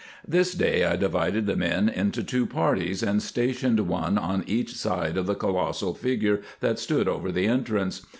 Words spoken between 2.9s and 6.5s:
and stationed one on each side of the colossal figure